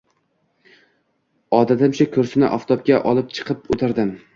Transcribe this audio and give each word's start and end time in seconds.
Odatimcha, 1.59 2.11
kursini 2.19 2.53
oftobga 2.59 3.03
olib 3.15 3.33
chiqib, 3.39 3.67
o`tirdim 3.77 4.17